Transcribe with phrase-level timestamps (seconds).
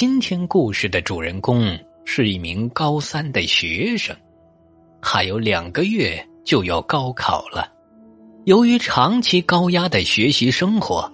[0.00, 4.16] 今天故事的主人公是一名高三的学生，
[4.98, 7.70] 还有两个月就要高考了。
[8.46, 11.12] 由于长期高压的学习生活，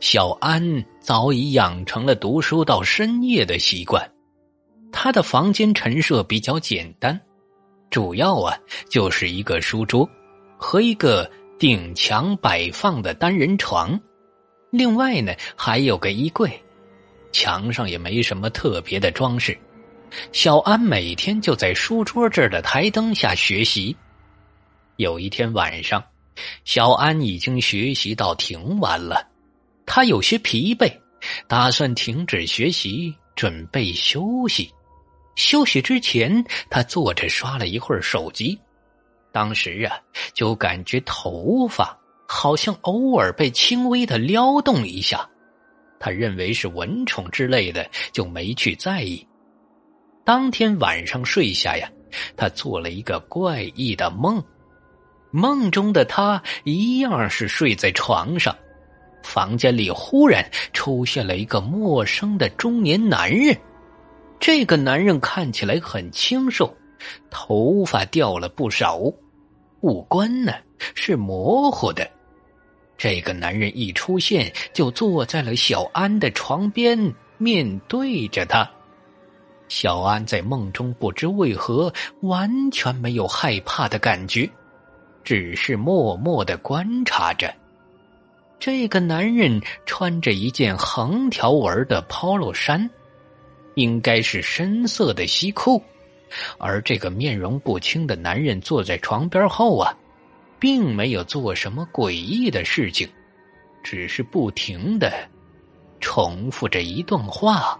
[0.00, 4.10] 小安早已养成了读书到深夜的习惯。
[4.90, 7.20] 他的房间陈设比较简单，
[7.90, 8.56] 主要啊
[8.88, 10.08] 就是一个书桌
[10.56, 14.00] 和一个顶墙摆放的单人床，
[14.70, 16.50] 另外呢还有个衣柜。
[17.32, 19.58] 墙上也没什么特别的装饰，
[20.30, 23.96] 小安每天就在书桌这儿的台灯下学习。
[24.96, 26.04] 有一天晚上，
[26.64, 29.26] 小安已经学习到挺晚了，
[29.86, 30.92] 他有些疲惫，
[31.48, 34.70] 打算停止学习，准备休息。
[35.34, 38.58] 休息之前，他坐着刷了一会儿手机，
[39.32, 39.96] 当时啊，
[40.34, 45.26] 就感觉头发好像偶尔被轻微的撩动一下。
[46.02, 49.24] 他认为是蚊虫之类的，就没去在意。
[50.24, 51.88] 当天晚上睡下呀，
[52.36, 54.42] 他做了一个怪异的梦，
[55.30, 58.52] 梦中的他一样是睡在床上，
[59.22, 63.56] 房间里忽然出现了一个陌生的中年男人。
[64.40, 66.76] 这个男人看起来很清瘦，
[67.30, 68.98] 头发掉了不少，
[69.82, 70.52] 五官呢
[70.96, 72.10] 是模糊的。
[72.96, 78.70] 这个男人一出现，就坐在了小安的床边，面对着他。
[79.68, 84.48] 小安在梦中不知为何完全没有害怕的感觉，
[85.24, 87.52] 只是默默的观察着。
[88.60, 92.88] 这个男人穿着一件横条纹的 polo 衫，
[93.74, 95.82] 应该是深色的西裤，
[96.58, 99.92] 而这个面容不清的男人坐在床边后啊。
[100.62, 103.08] 并没有做什么诡异的事情，
[103.82, 105.12] 只是不停的
[105.98, 107.76] 重复着一段话：“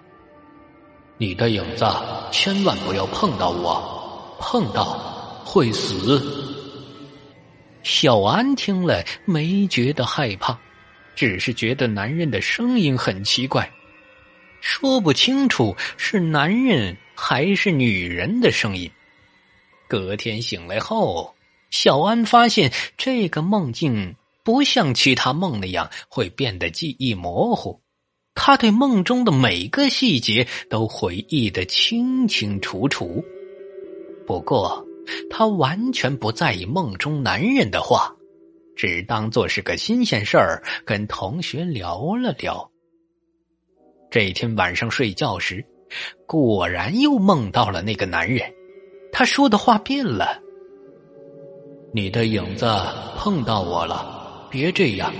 [1.17, 1.87] 你的影子
[2.33, 4.99] 千万不要碰到我，碰到
[5.45, 6.21] 会死。”
[7.85, 10.59] 小安听了没觉得害怕，
[11.15, 13.71] 只是觉得男人的声音很奇怪，
[14.61, 18.91] 说不清楚是男人还是女人的声音。
[19.87, 21.33] 隔天醒来后。
[21.73, 27.81] 小安发现这个梦境不像其他梦那样会变得记忆模糊，
[28.35, 33.25] 他对梦中的每个细节都回忆的清清楚楚。
[34.27, 34.87] 不过，
[35.31, 38.15] 他完全不在意梦中男人的话，
[38.77, 42.71] 只当做是个新鲜事儿，跟同学聊了聊。
[44.11, 45.65] 这一天晚上睡觉时，
[46.27, 48.53] 果然又梦到了那个男人，
[49.11, 50.39] 他说的话变了。
[51.95, 52.67] 你的影子
[53.19, 55.13] 碰到我了，别这样。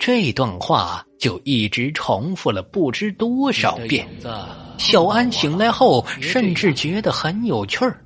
[0.00, 4.04] 这段话就一直重复了不知多少遍。
[4.78, 8.02] 小安醒来后，甚至觉得很有趣儿。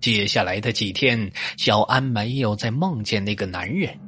[0.00, 3.98] 接下来的几天，小安没有再梦见那个男人，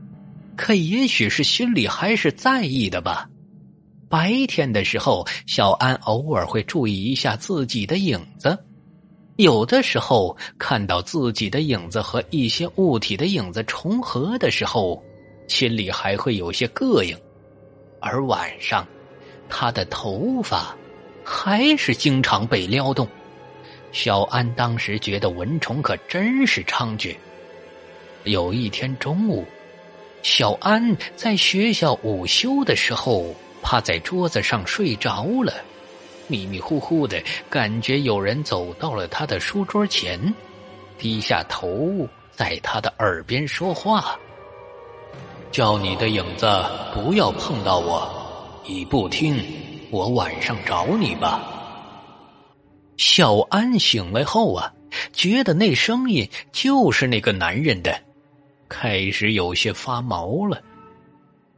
[0.56, 3.28] 可也许是心里还是在意的吧。
[4.08, 8.56] 白天的时候，小安偶尔会注意一下自己的影子。
[9.42, 15.02] 有的时候看到自己的影子和一些物体的影子重合的时候，
[15.48, 17.16] 心里还会有些膈应；
[17.98, 18.86] 而晚上，
[19.48, 20.76] 他的头发
[21.24, 23.08] 还是经常被撩动。
[23.90, 27.16] 小安当时觉得蚊虫可真是猖獗。
[28.22, 29.44] 有一天中午，
[30.22, 35.52] 小安在学校午休的时候，趴在桌子上睡着了。
[36.32, 40.18] 迷迷糊糊的感觉，有人走到了他的书桌前，
[40.96, 44.18] 低下头在他的耳边说话
[45.52, 46.46] ：“叫你的影子
[46.94, 48.10] 不要碰到我，
[48.66, 49.44] 你不听，
[49.90, 51.38] 我晚上找你吧。”
[52.96, 54.72] 小安醒来后啊，
[55.12, 57.94] 觉得那声音就是那个男人的，
[58.70, 60.62] 开始有些发毛了。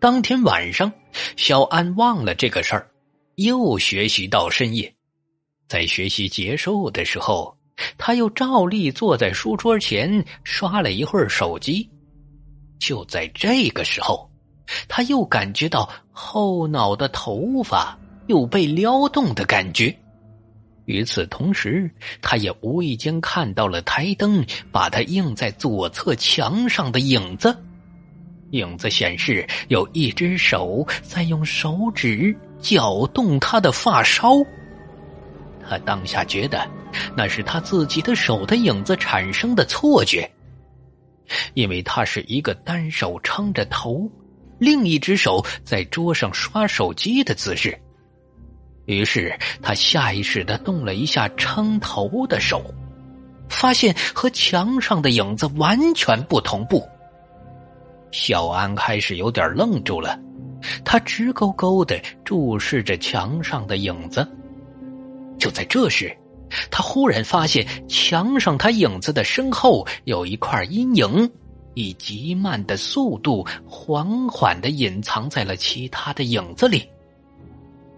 [0.01, 0.93] 当天晚上，
[1.37, 2.89] 小安忘了这个事儿。
[3.37, 4.95] 又学习到深夜，
[5.69, 7.57] 在学习结束的时候，
[7.99, 11.89] 他又照例坐在书桌前刷了一会儿手机。
[12.79, 14.31] 就在这个时候，
[14.89, 17.99] 他又感觉到后脑的头发
[18.29, 19.97] 又被撩动的感觉。
[20.85, 27.57] 与此同时，他也无意间看到了台灯把他映在左侧墙上的影子。
[28.51, 32.37] 影子显示有一只手在用手指。
[32.65, 34.43] 搅动他的发梢，
[35.69, 36.67] 他当下觉得
[37.15, 40.29] 那是他自己的手的影子产生的错觉，
[41.53, 44.11] 因为他是一个单手撑着头，
[44.59, 47.79] 另一只手在桌上刷手机的姿势。
[48.87, 52.65] 于是他下意识的动了一下撑头的手，
[53.51, 56.83] 发现和墙上的影子完全不同步。
[58.11, 60.19] 小安开始有点愣住了，
[60.85, 64.27] 他直勾勾的注视着墙上的影子。
[65.39, 66.17] 就在这时，
[66.71, 71.31] 他忽然发现墙上他影子的身后有一块阴影，
[71.75, 76.89] 以极慢的速度缓缓的隐藏在了其他的影子里。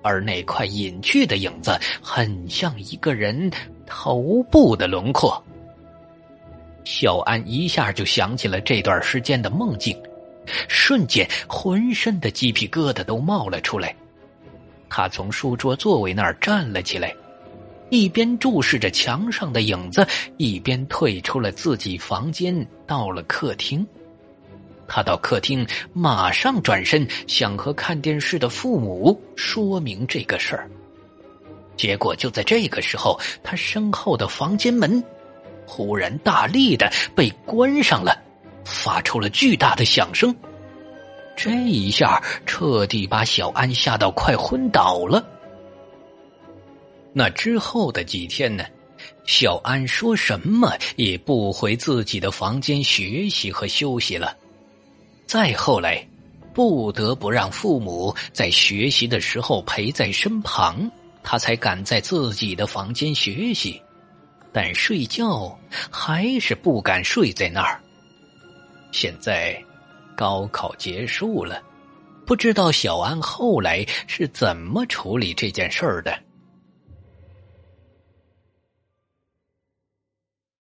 [0.02, 3.50] 而那块隐去的影子，很像一个人
[3.86, 5.42] 头部的轮廓。
[6.84, 10.00] 小安一下就想起了这段时间的梦境，
[10.68, 13.94] 瞬间浑身的鸡皮疙瘩都冒了出来。
[14.88, 17.14] 他从书桌座位那儿站了起来，
[17.90, 20.06] 一边注视着墙上的影子，
[20.36, 23.86] 一边退出了自己房间，到了客厅。
[24.88, 30.70] 他到客厅，马上转身想和看电视的父母说明这个事儿。
[31.76, 35.02] 结果就在这个时候，他身后的房间门
[35.66, 38.16] 忽然大力的被关上了，
[38.66, 40.34] 发出了巨大的响声。
[41.36, 45.24] 这一下彻底把小安吓到快昏倒了。
[47.12, 48.64] 那之后的几天呢，
[49.24, 54.36] 小安说什么也不回自己的房间学习和休息了。
[55.26, 56.06] 再后来，
[56.54, 60.90] 不得不让父母在学习的时候陪在身旁，
[61.22, 63.80] 他才敢在自己的房间学习。
[64.52, 65.58] 但睡觉
[65.90, 67.78] 还是不敢睡在那儿。
[68.98, 69.62] 现在，
[70.16, 71.62] 高考结束了，
[72.24, 76.18] 不知道小安后来是怎么处理这件事儿的。